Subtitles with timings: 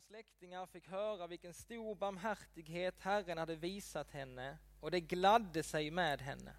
[0.00, 5.90] och släktingar fick höra vilken stor barmhärtighet Herren hade visat henne och det gladde sig
[5.90, 6.52] med henne.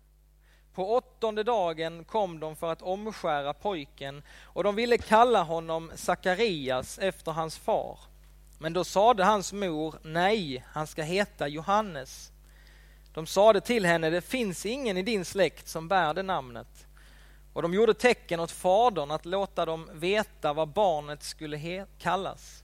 [0.74, 7.00] På åttonde dagen kom de för att omskära pojken och de ville kalla honom Sakarias
[7.00, 8.00] efter hans far.
[8.59, 12.31] Men då sade hans mor, nej, han ska heta Johannes.
[13.13, 16.87] De sade till henne, det finns ingen i din släkt som bär det namnet.
[17.53, 22.63] Och de gjorde tecken åt fadern att låta dem veta vad barnet skulle kallas.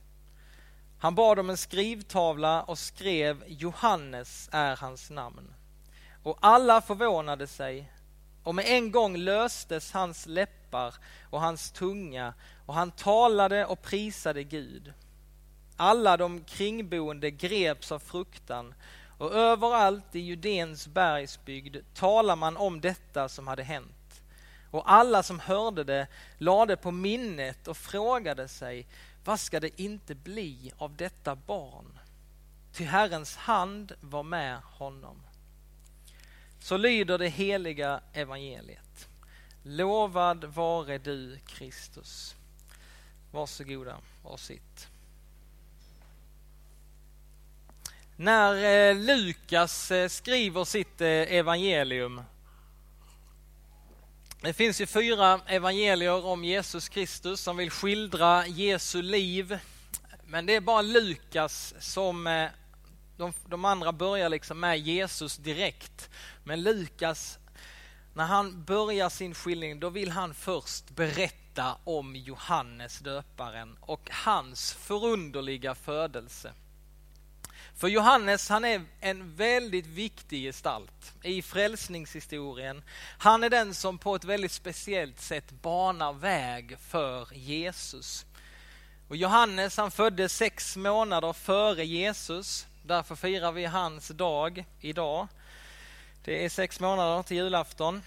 [1.00, 5.54] Han bad om en skrivtavla och skrev Johannes är hans namn.
[6.24, 7.92] Och alla förvånade sig
[8.43, 10.96] och med en gång löstes hans läppar
[11.29, 12.33] och hans tunga
[12.65, 14.93] och han talade och prisade Gud.
[15.78, 18.74] Alla de kringboende greps av fruktan
[19.18, 24.21] och överallt i Judens bergsbygd talar man om detta som hade hänt.
[24.71, 26.07] Och alla som hörde det
[26.38, 28.88] lade på minnet och frågade sig,
[29.27, 31.99] vad ska det inte bli av detta barn?
[32.73, 35.21] Ty Herrens hand var med honom.
[36.59, 39.09] Så lyder det heliga evangeliet.
[39.63, 42.35] Lovad vare du Kristus.
[43.31, 44.87] Varsågoda och sitt.
[48.15, 52.21] När eh, Lukas eh, skriver sitt eh, evangelium
[54.41, 59.59] det finns ju fyra evangelier om Jesus Kristus som vill skildra Jesu liv.
[60.25, 62.49] Men det är bara Lukas som eh,
[63.17, 66.09] de, de andra börjar liksom med Jesus direkt.
[66.43, 67.39] Men Lukas,
[68.13, 74.73] när han börjar sin skildring, då vill han först berätta om Johannes döparen och hans
[74.73, 76.53] förunderliga födelse.
[77.78, 82.83] För Johannes han är en väldigt viktig gestalt i frälsningshistorien.
[83.17, 88.25] Han är den som på ett väldigt speciellt sätt banar väg för Jesus.
[89.08, 92.67] Och Johannes han föddes sex månader före Jesus.
[92.83, 95.28] Därför firar vi hans dag idag.
[96.23, 98.02] Det är sex månader till julafton.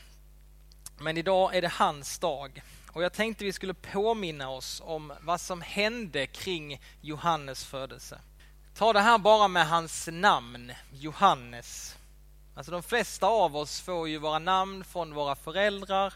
[0.98, 2.62] Men idag är det hans dag.
[2.92, 8.20] Och jag tänkte vi skulle påminna oss om vad som hände kring Johannes födelse.
[8.74, 11.96] Ta det här bara med hans namn, Johannes.
[12.54, 16.14] Alltså de flesta av oss får ju våra namn från våra föräldrar.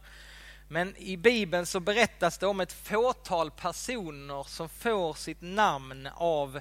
[0.69, 6.60] Men i Bibeln så berättas det om ett fåtal personer som får sitt namn av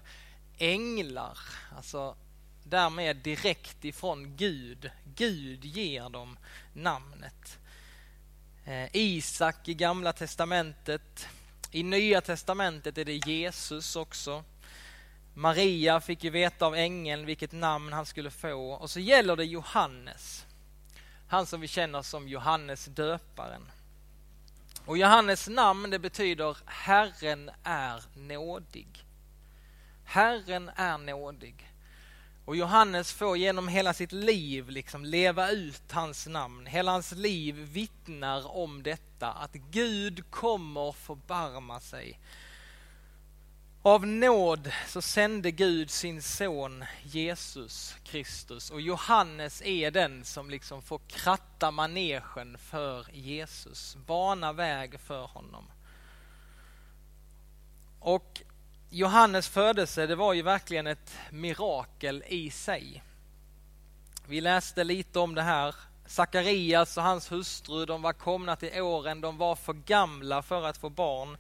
[0.58, 1.38] änglar.
[1.76, 2.16] Alltså
[2.64, 4.92] därmed direkt ifrån Gud.
[5.16, 6.38] Gud ger dem
[6.74, 7.58] namnet.
[8.66, 11.28] Eh, Isak i Gamla Testamentet.
[11.72, 14.44] I Nya Testamentet är det Jesus också.
[15.34, 19.46] Maria fick ju veta av ängeln vilket namn han skulle få och så gäller det
[19.46, 20.46] Johannes.
[21.28, 23.72] Han som vi känner som Johannes döparen.
[24.86, 28.88] Och Johannes namn det betyder Herren är nådig.
[30.06, 31.70] Herren är nådig.
[32.46, 36.66] Och Johannes får genom hela sitt liv liksom leva ut hans namn.
[36.66, 42.20] Hela hans liv vittnar om detta, att Gud kommer förbarma sig
[43.86, 50.82] av nåd så sände Gud sin son Jesus Kristus och Johannes är den som liksom
[50.82, 55.66] får kratta manegen för Jesus, bana väg för honom.
[58.00, 58.42] Och
[58.90, 63.04] Johannes födelse, det var ju verkligen ett mirakel i sig.
[64.28, 65.76] Vi läste lite om det här.
[66.06, 70.78] Sakarias och hans hustru, de var komna till åren, de var för gamla för att
[70.78, 71.38] få barn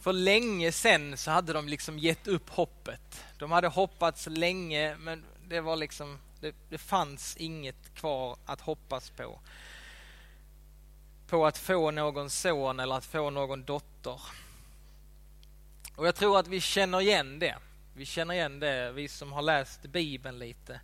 [0.00, 3.24] för länge sen så hade de liksom gett upp hoppet.
[3.38, 9.10] De hade hoppats länge men det var liksom, det, det fanns inget kvar att hoppas
[9.10, 9.40] på.
[11.26, 14.20] På att få någon son eller att få någon dotter.
[15.96, 17.56] Och jag tror att vi känner igen det.
[17.94, 20.80] Vi känner igen det, vi som har läst Bibeln lite.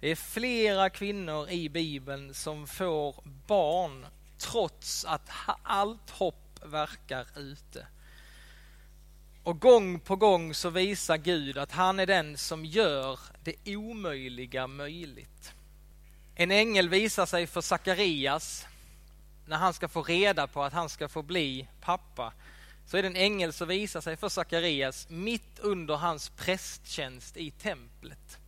[0.00, 3.14] Det är flera kvinnor i Bibeln som får
[3.46, 4.06] barn
[4.38, 5.30] trots att
[5.62, 7.86] allt hopp verkar ute.
[9.44, 14.66] Och gång på gång så visar Gud att han är den som gör det omöjliga
[14.66, 15.52] möjligt.
[16.34, 18.66] En ängel visar sig för Sakarias
[19.46, 22.32] när han ska få reda på att han ska få bli pappa.
[22.86, 27.50] Så är det en ängel som visar sig för Sakarias mitt under hans prästtjänst i
[27.50, 28.38] templet.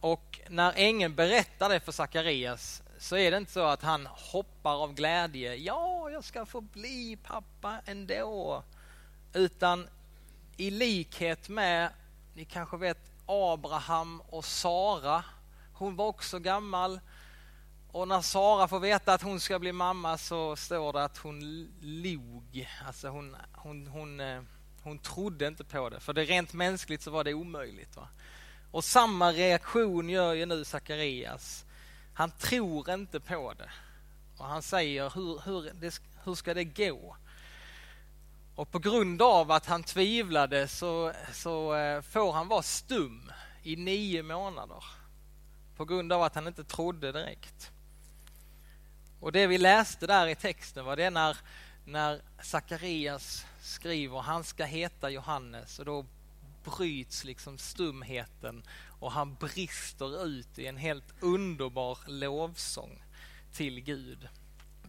[0.00, 4.82] Och när ängeln berättar det för Sakarias så är det inte så att han hoppar
[4.82, 5.54] av glädje.
[5.54, 8.62] Ja, jag ska få bli pappa ändå.
[9.32, 9.88] Utan
[10.56, 11.90] i likhet med,
[12.34, 15.24] ni kanske vet Abraham och Sara.
[15.72, 17.00] Hon var också gammal.
[17.92, 21.68] Och när Sara får veta att hon ska bli mamma så står det att hon
[21.80, 22.68] log.
[22.86, 24.42] Alltså hon, hon, hon, eh,
[24.86, 27.96] Hon trodde inte på det, för det rent mänskligt så var det omöjligt.
[27.96, 28.08] Va?
[28.70, 31.65] Och samma reaktion gör ju nu Sakarias.
[32.16, 33.70] Han tror inte på det.
[34.36, 37.16] Och han säger, hur, hur, det, hur ska det gå?
[38.54, 43.32] Och på grund av att han tvivlade så, så eh, får han vara stum
[43.62, 44.84] i nio månader.
[45.76, 47.70] På grund av att han inte trodde direkt.
[49.20, 51.36] Och det vi läste där i texten var det när,
[51.84, 56.06] när Sakarias skriver han ska heta Johannes och då
[56.64, 58.62] bryts liksom stumheten
[59.00, 63.02] och han brister ut i en helt underbar lovsång
[63.52, 64.28] till Gud.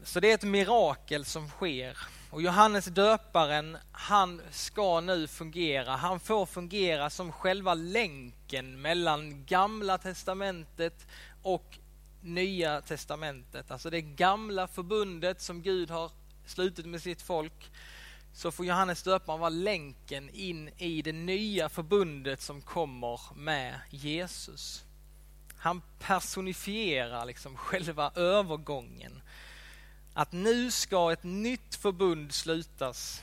[0.03, 1.97] Så det är ett mirakel som sker.
[2.29, 5.95] Och Johannes döparen, han ska nu fungera.
[5.95, 11.07] Han får fungera som själva länken mellan gamla testamentet
[11.43, 11.79] och
[12.21, 13.71] nya testamentet.
[13.71, 16.11] Alltså det gamla förbundet som Gud har
[16.45, 17.71] slutit med sitt folk.
[18.37, 24.83] Så får Johannes döparen vara länken in i det nya förbundet som kommer med Jesus.
[25.57, 29.21] Han personifierar liksom själva övergången
[30.13, 33.21] att nu ska ett nytt förbund slutas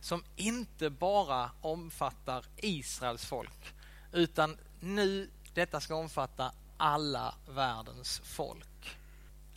[0.00, 3.74] som inte bara omfattar Israels folk
[4.12, 8.67] utan nu detta ska omfatta alla världens folk.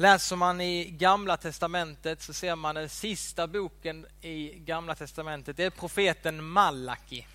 [0.01, 5.57] Läser man i Gamla Testamentet så ser man den sista boken i Gamla Testamentet.
[5.57, 7.27] Det är profeten Malaki.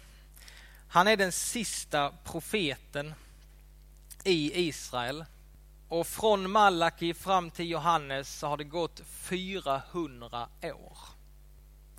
[0.89, 3.15] Han är den sista profeten
[4.25, 5.25] i Israel.
[5.89, 10.99] Och från Malaki fram till Johannes så har det gått 400 år.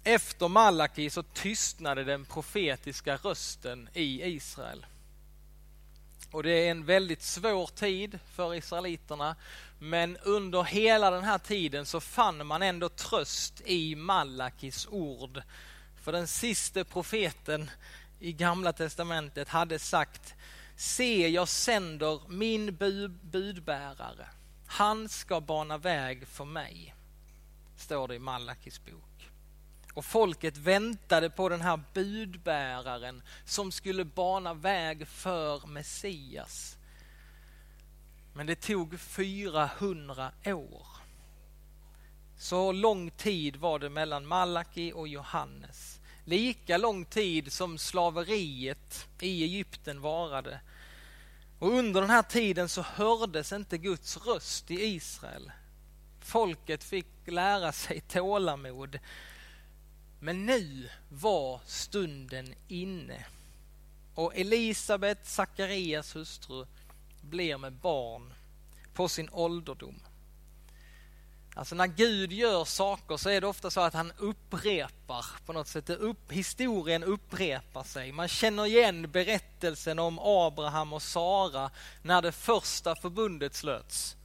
[0.03, 4.85] Efter Malaki så tystnade den profetiska rösten i Israel.
[6.31, 9.35] Och det är en väldigt svår tid för israeliterna.
[9.79, 15.41] Men under hela den här tiden så fann man ändå tröst i Malakis ord.
[16.03, 17.69] För den sista profeten
[18.19, 20.35] i Gamla Testamentet hade sagt
[20.75, 22.75] Se, jag sänder min
[23.21, 24.27] budbärare.
[24.67, 26.95] Han ska bana väg för mig,
[27.77, 29.16] står det i Malakis bok.
[29.97, 36.77] Och folket väntade på den här budbäraren som skulle bana väg för Messias.
[38.33, 40.87] Men det tog 400 år.
[42.37, 49.43] Så lång tid var det mellan Malaki och Johannes lika lång tid som slaveriet i
[49.43, 50.59] Egypten varade.
[51.59, 55.51] Och under den här tiden så hördes inte Guds röst i Israel.
[56.19, 58.99] Folket fick lära sig tålamod.
[60.19, 63.25] Men nu var stunden inne.
[64.13, 66.65] Och Elisabet, Sakarias hustru,
[67.21, 68.33] blir med barn
[68.93, 69.99] på sin ålderdom.
[71.57, 75.67] Alltså när Gud gör saker så är det ofta så att han upprepar på något
[75.67, 75.89] sätt.
[75.89, 78.11] Upp, historien upprepar sig.
[78.11, 81.71] Man känner igen berättelsen om Abraham och Sara
[82.01, 84.15] när det första förbundet slöts.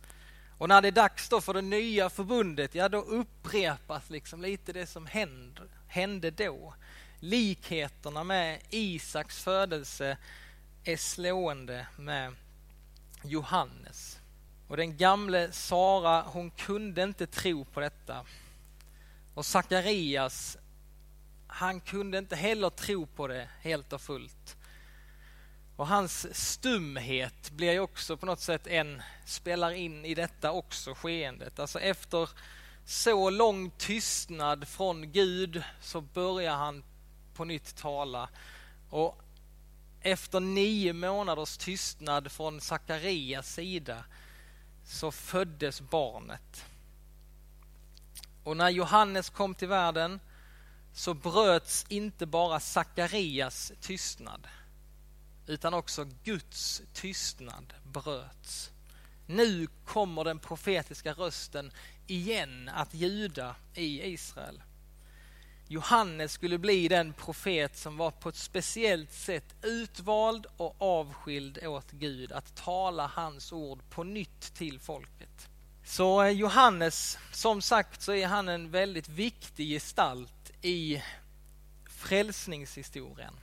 [0.58, 4.72] Och när det är dags då för det nya förbundet, ja då upprepas liksom lite
[4.72, 6.74] det som händer hände då.
[7.20, 10.16] Likheterna med Isaks födelse
[10.84, 12.34] är slående med
[13.24, 14.18] Johannes.
[14.68, 18.24] Och den gamle Sara, hon kunde inte tro på detta.
[19.34, 20.58] Och Sakarias,
[21.46, 24.56] han kunde inte heller tro på det helt och fullt.
[25.76, 30.94] Och hans stumhet blir ju också på något sätt en, spelar in i detta också
[30.94, 31.58] skeendet.
[31.58, 32.28] Alltså efter
[32.84, 36.84] så lång tystnad från Gud så börjar han
[37.34, 38.28] på nytt tala.
[38.90, 39.22] Och
[40.00, 44.04] efter nio månaders tystnad från Sakarias sida
[44.84, 46.64] så föddes barnet.
[48.44, 50.20] Och när Johannes kom till världen
[50.94, 54.48] så bröts inte bara Sakarias tystnad
[55.46, 58.70] utan också Guds tystnad bröts.
[59.26, 61.72] Nu kommer den profetiska rösten
[62.12, 64.62] igen att ljuda i Israel.
[65.68, 71.90] Johannes skulle bli den profet som var på ett speciellt sätt utvald och avskild åt
[71.90, 75.48] Gud att tala hans ord på nytt till folket.
[75.84, 81.02] Så eh, Johannes, som sagt så är han en väldigt viktig gestalt i
[81.90, 83.34] frälsningshistorien.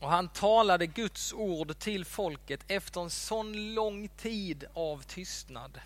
[0.00, 5.80] Och han talade Guds ord till folket efter en sån lång tid av tystnad.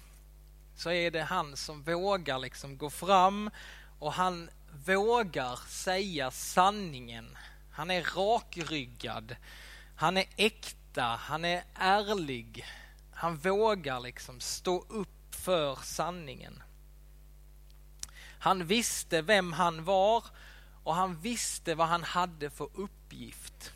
[0.81, 3.51] Så är det han som vågar liksom gå fram
[3.99, 4.51] och han
[4.87, 7.39] vågar säga sanningen.
[7.73, 9.37] Han är rakryggad.
[9.97, 11.03] Han är äkta.
[11.03, 12.65] Han är ärlig.
[13.13, 16.63] Han vågar liksom stå upp för sanningen.
[18.39, 20.25] Han visste vem han var och
[20.85, 23.73] och han visste vad han hade för uppgift.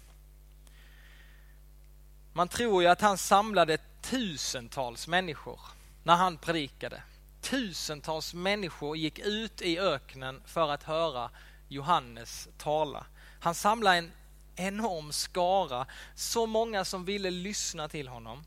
[2.33, 5.61] Man tror ju att han samlade tusentals människor
[6.05, 7.03] när han predikade.
[7.41, 11.31] Tusentals människor gick ut i öknen för att höra
[11.69, 13.07] Johannes tala.
[13.41, 14.13] Han samlade en
[14.57, 18.45] enorm skara, så många som ville lyssna till honom.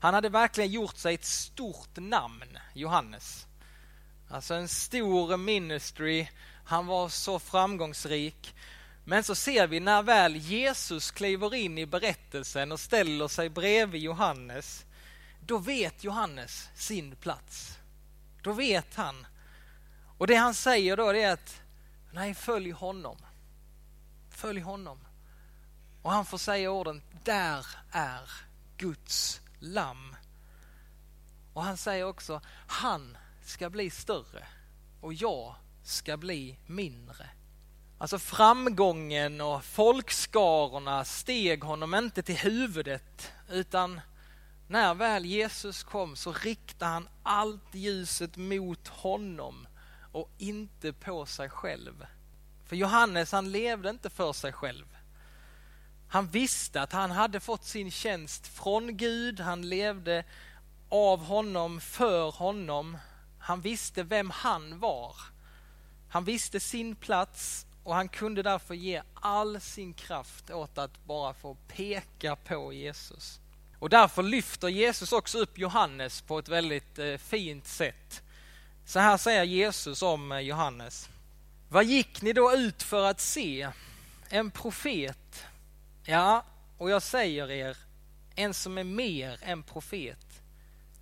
[0.00, 3.46] Han hade verkligen gjort sig ett stort namn, Johannes.
[4.28, 6.28] Alltså en stor ministry,
[6.64, 8.54] han var så framgångsrik.
[9.04, 14.02] Men så ser vi när väl Jesus kliver in i berättelsen och ställer sig bredvid
[14.02, 14.84] Johannes,
[15.46, 17.78] då vet Johannes sin plats.
[18.42, 19.26] Då vet han.
[20.18, 21.62] Och det han säger då är att,
[22.12, 23.16] nej följ honom.
[24.30, 24.98] Följ honom.
[26.02, 28.30] Och han får säga orden, där är
[28.76, 30.16] Guds lamm.
[31.52, 34.46] Och han säger också, han ska bli större
[35.00, 37.30] och jag ska bli mindre.
[37.98, 44.00] Alltså framgången och folkskarorna steg honom inte till huvudet utan
[44.72, 49.66] när väl Jesus kom så riktade han allt ljuset mot honom
[50.12, 52.06] och inte på sig själv.
[52.66, 54.96] För Johannes han levde inte för sig själv.
[56.08, 60.24] Han visste att han hade fått sin tjänst från Gud, han levde
[60.88, 62.98] av honom, för honom.
[63.38, 65.16] Han visste vem han var.
[66.08, 71.34] Han visste sin plats och han kunde därför ge all sin kraft åt att bara
[71.34, 73.41] få peka på Jesus.
[73.82, 78.22] Och därför lyfter Jesus också upp Johannes på ett väldigt eh, fint sätt.
[78.84, 81.08] Så här säger Jesus om eh, Johannes.
[81.68, 83.68] Vad gick ni då ut för att se?
[84.28, 85.44] En profet?
[86.04, 86.44] Ja,
[86.78, 87.76] och jag säger er,
[88.34, 90.42] en som är mer än profet.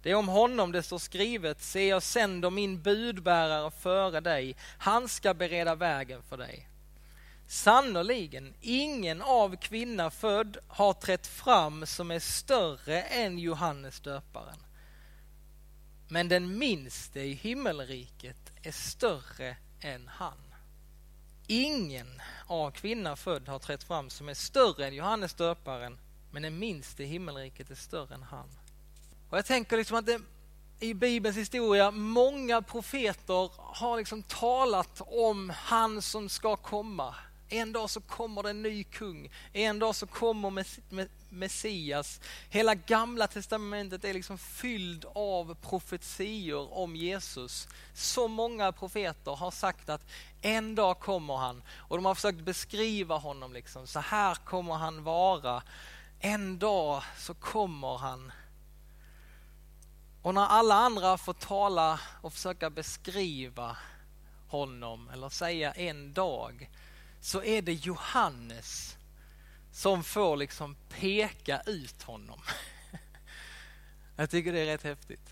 [0.03, 5.09] Det är om honom det står skrivet, se jag sänder min budbärare före dig, han
[5.09, 6.69] ska bereda vägen för dig.
[7.51, 14.59] Sannerligen, ingen av kvinna född har trätt fram som är större än Johannes döparen.
[16.09, 20.55] Men den minste i himmelriket är större än han.
[21.47, 25.99] Ingen av kvinna född har trätt fram som är större än Johannes döparen,
[26.31, 28.49] men den minste i himmelriket är större än han.
[29.31, 30.21] Och jag tänker liksom att det,
[30.81, 37.15] i Bibelns historia, många profeter har liksom talat om han som ska komma.
[37.53, 40.65] En dag så kommer det en ny kung, en dag så kommer
[41.29, 42.21] Messias.
[42.51, 47.69] Hela gamla testamentet är liksom fylld av profetior om Jesus.
[47.95, 50.03] Så många profeter har sagt att
[50.43, 53.87] en dag kommer han och de har försökt beskriva honom liksom.
[53.87, 55.63] Så här kommer han vara.
[56.21, 58.33] En dag så kommer han
[60.23, 63.77] och när alla andra får tala och försöka beskriva
[64.49, 66.71] honom eller säga en dag
[67.21, 68.97] så är det Johannes
[69.73, 72.41] som får liksom peka ut honom.
[74.17, 75.31] Jag tycker det är rätt häftigt.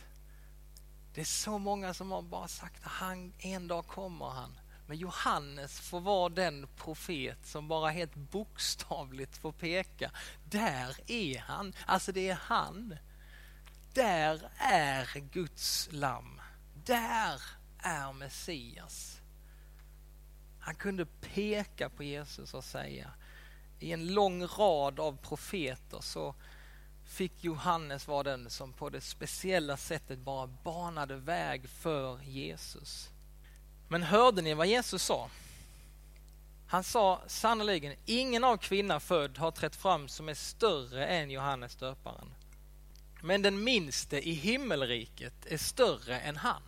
[1.15, 4.59] Det är så många som har bara sagt att han, en dag kommer han.
[4.87, 10.11] Men Johannes får vara den profet som bara helt bokstavligt får peka.
[10.45, 12.97] Där är han, alltså det är han.
[13.95, 16.41] Där är Guds lamm.
[16.75, 17.41] Där
[17.79, 19.18] är Messias.
[20.69, 23.11] Han kunde peka på Jesus och säga
[23.79, 26.35] i en lång rad av profeter så
[27.05, 33.09] fick Johannes vara den som på det speciella sättet bara banade väg för Jesus.
[33.89, 35.31] Men hörde ni vad Jesus sa?
[36.67, 41.77] Han sa sannoliken, ingen av kvinna född har trätt fram som är större än Johannes
[41.77, 42.35] döparen.
[43.23, 46.63] Men den minste i himmelriket är större än han.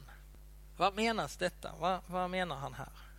[0.77, 1.73] Vad menas detta?
[1.79, 3.10] Vad, vad menar han här?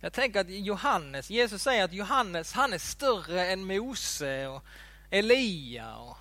[0.00, 4.64] Jag tänker att Johannes, Jesus säger att Johannes han är större än Mose och
[5.10, 6.16] Elia och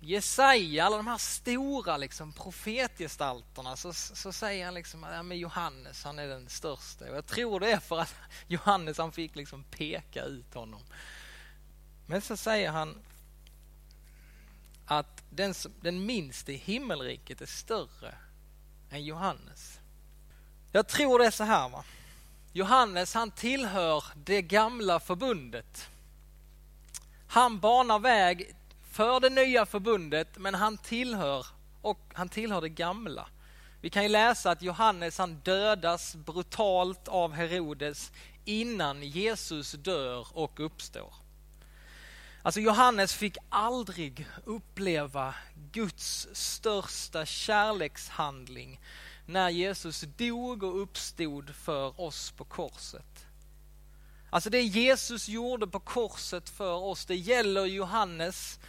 [0.00, 6.04] Jesaja, alla de här stora liksom, profetgestalterna så, så säger han liksom att ja, Johannes
[6.04, 7.10] han är den största.
[7.10, 8.14] Och jag tror det är för att
[8.46, 10.82] Johannes han fick liksom peka ut honom.
[12.06, 12.98] Men så säger han
[14.86, 18.14] att den, den minste i himmelriket är större
[18.90, 19.80] än Johannes.
[20.72, 21.68] Jag tror det är så här.
[21.68, 21.84] Va?
[22.54, 25.88] Johannes han tillhör det gamla förbundet.
[27.26, 28.56] Han banar väg
[28.90, 31.46] för det nya förbundet men han tillhör,
[31.82, 33.28] och han tillhör det gamla.
[33.80, 38.12] Vi kan ju läsa att Johannes han dödas brutalt av Herodes
[38.44, 41.14] innan Jesus dör och uppstår.
[42.42, 45.34] Alltså Johannes fick aldrig uppleva
[45.72, 48.80] Guds största kärlekshandling
[49.26, 53.26] när Jesus dog och uppstod för oss på korset.
[54.30, 58.60] Alltså det Jesus gjorde på korset för oss, det gäller Johannes.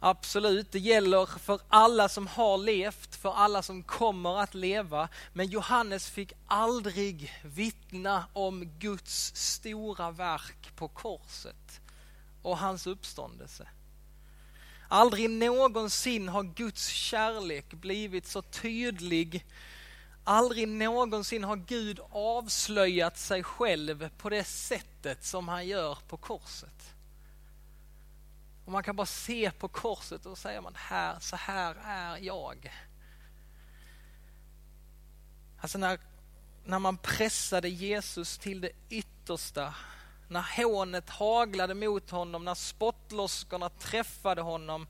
[0.00, 5.08] Absolut, det gäller för alla som har levt, för alla som kommer att leva.
[5.32, 11.80] Men Johannes fick aldrig vittna om Guds stora verk på korset
[12.42, 13.68] och hans uppståndelse.
[14.88, 19.46] Aldrig någonsin har Guds kärlek blivit så tydlig.
[20.24, 26.94] Aldrig någonsin har Gud avslöjat sig själv på det sättet som han gör på korset.
[28.64, 32.72] Och man kan bara se på korset och säga man här, så här är jag.
[35.60, 35.98] Alltså när,
[36.64, 39.74] när man pressade Jesus till det yttersta
[40.34, 44.86] när hånet haglade mot honom, när spottloskorna träffade honom,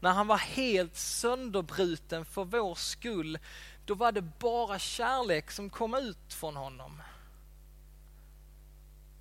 [0.00, 3.38] när han var helt sönderbruten för vår skull,
[3.84, 7.02] då var det bara kärlek som kom ut från honom.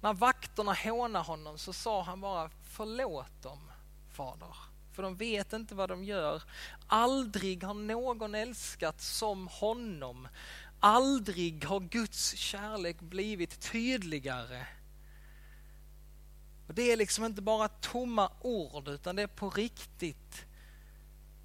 [0.01, 3.71] När vakterna hånade honom så sa han bara förlåt dem,
[4.13, 4.55] Fader,
[4.93, 6.43] för de vet inte vad de gör.
[6.87, 10.27] Aldrig har någon älskat som honom.
[10.79, 14.65] Aldrig har Guds kärlek blivit tydligare
[16.67, 20.45] och Det är liksom inte bara tomma ord utan det är på riktigt.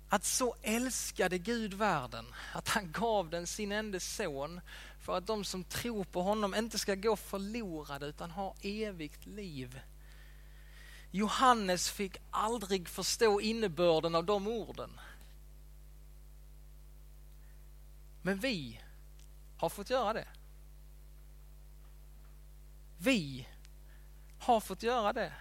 [0.09, 4.61] Att så älskade Gud världen att han gav den sin enda son
[5.01, 9.81] för att de som tror på honom inte ska gå förlorade utan ha evigt liv.
[11.11, 15.01] Johannes fick aldrig förstå innebörden av de orden.
[18.23, 18.81] Men vi
[19.57, 20.29] har fått göra det.
[22.99, 23.47] Vi
[24.41, 25.33] har fått göra det.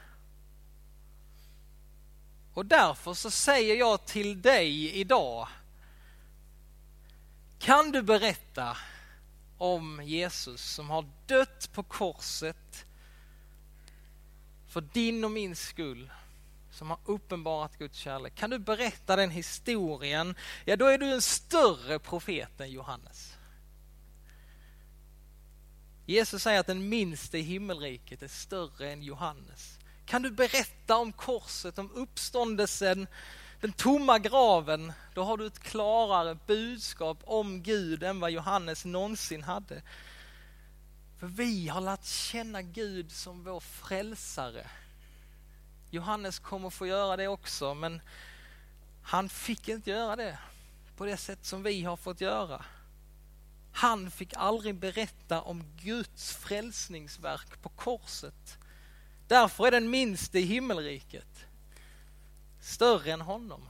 [2.53, 5.47] Och därför så säger jag till dig idag,
[7.59, 8.77] kan du berätta
[9.57, 12.85] om Jesus som har dött på korset
[14.67, 16.11] för din och min skull,
[16.71, 18.35] som har uppenbarat Guds kärlek.
[18.35, 23.28] Kan du berätta den historien, ja då är du en större profet än Johannes.
[26.09, 29.79] Jesus säger att den minste i himmelriket är större än Johannes.
[30.05, 33.07] Kan du berätta om korset, om uppståndelsen,
[33.61, 39.43] den tomma graven, då har du ett klarare budskap om Gud än vad Johannes någonsin
[39.43, 39.81] hade.
[41.19, 44.67] För vi har lärt känna Gud som vår frälsare.
[45.89, 48.01] Johannes kommer få göra det också, men
[49.03, 50.37] han fick inte göra det
[50.97, 52.65] på det sätt som vi har fått göra.
[53.71, 58.57] Han fick aldrig berätta om Guds frälsningsverk på korset.
[59.27, 61.45] Därför är den minste i himmelriket
[62.61, 63.69] större än honom.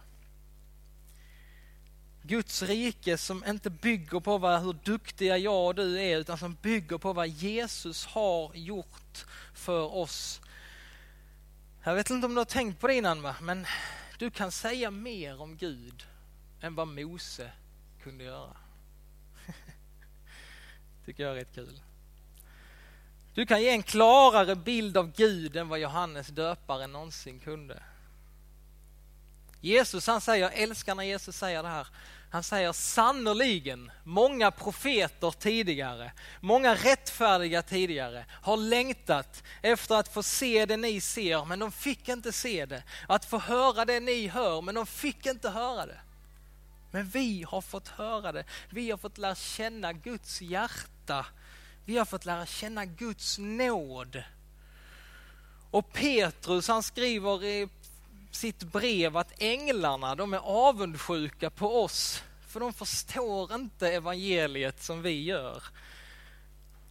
[2.21, 6.57] Guds rike som inte bygger på vad, hur duktiga jag och du är utan som
[6.62, 10.41] bygger på vad Jesus har gjort för oss.
[11.83, 13.35] Jag vet inte om du har tänkt på det innan va?
[13.41, 13.65] men
[14.17, 16.07] du kan säga mer om Gud
[16.62, 17.51] än vad Mose
[18.03, 18.57] kunde göra
[21.10, 21.82] tycker jag är rätt kul.
[23.34, 27.84] Du kan ge en klarare bild av Gud än vad Johannes döparen någonsin kunde.
[29.62, 31.88] Jesus han säger, jag älskar när Jesus säger det här,
[32.32, 40.65] han säger sannerligen, många profeter tidigare, många rättfärdiga tidigare har längtat efter att få se
[40.65, 42.84] det ni ser, men de fick inte se det.
[43.08, 46.00] Att få höra det ni hör, men de fick inte höra det.
[46.91, 48.43] Men vi har fått höra det.
[48.69, 51.25] Vi har fått lära känna Guds hjärta.
[51.86, 54.23] Vi har fått lära känna Guds nåd.
[55.71, 57.69] Och Petrus han skriver i
[58.32, 65.02] sitt brev att änglarna de är avundsjuka på oss för de förstår inte evangeliet som
[65.02, 65.63] vi gör.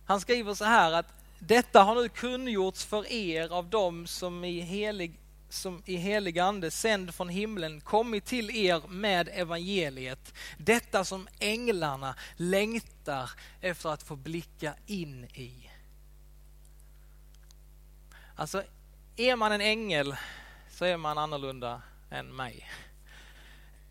[0.06, 1.06] Han skriver så här att
[1.38, 6.70] detta har nu kungjorts för er av dem som i helig som i helig ande
[6.70, 10.34] sänd från himlen kommit till er med evangeliet.
[10.58, 13.30] Detta som änglarna längtar
[13.60, 15.70] efter att få blicka in i.
[18.36, 18.62] Alltså,
[19.16, 20.16] är man en ängel
[20.70, 22.70] så är man annorlunda än mig.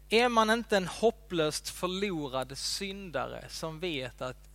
[0.10, 4.48] Är man inte en hopplöst förlorad syndare som vet att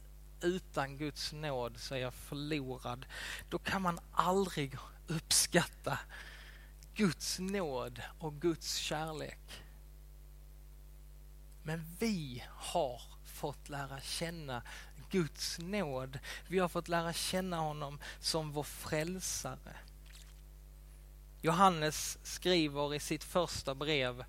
[0.43, 3.07] utan Guds nåd så är jag förlorad,
[3.49, 5.99] då kan man aldrig uppskatta
[6.95, 9.63] Guds nåd och Guds kärlek.
[11.63, 14.63] Men vi har fått lära känna
[15.11, 16.19] Guds nåd.
[16.49, 19.77] Vi har fått lära känna honom som vår frälsare.
[21.41, 24.25] Johannes skriver i sitt första brev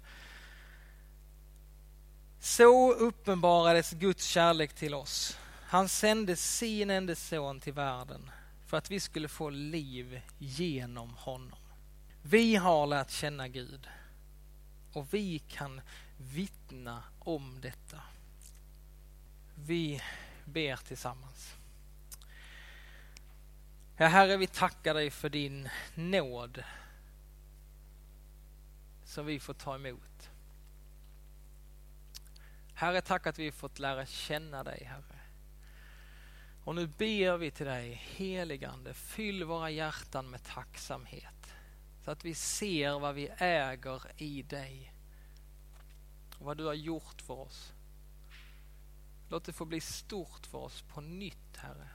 [2.40, 5.38] Så uppenbarades Guds kärlek till oss.
[5.66, 8.32] Han sände sin enda son till världen
[8.68, 11.63] för att vi skulle få liv genom honom.
[12.26, 13.88] Vi har lärt känna Gud
[14.94, 15.82] och vi kan
[16.18, 18.02] vittna om detta.
[19.56, 20.02] Vi
[20.46, 21.56] ber tillsammans.
[23.98, 26.64] Ja, Herre, vi tackar dig för din nåd
[29.06, 30.30] som vi får ta emot.
[32.74, 35.20] Herre, tack att vi fått lära känna dig, Herre.
[36.64, 41.53] Och nu ber vi till dig, heligande, fyll våra hjärtan med tacksamhet.
[42.04, 44.94] Så att vi ser vad vi äger i dig.
[46.38, 47.74] Och vad du har gjort för oss.
[49.30, 51.90] Låt det få bli stort för oss på nytt, Herre.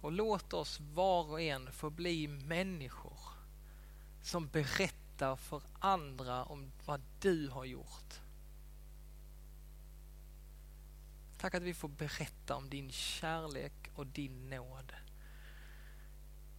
[0.00, 3.18] Och låt oss var och en få bli människor
[4.22, 8.20] som berättar för andra om vad du har gjort.
[11.38, 14.92] Tack att vi får berätta om din kärlek och din nåd.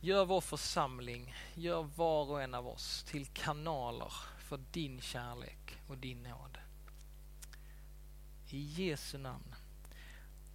[0.04, 5.98] Gör vår församling, gör var och en av oss till kanaler för din kärlek och
[5.98, 6.58] din nåd.
[8.50, 9.56] I Jesu namn.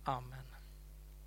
[0.04, 0.55] Amen.